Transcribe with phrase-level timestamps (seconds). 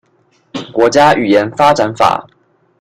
[0.73, 2.25] 國家語言發展法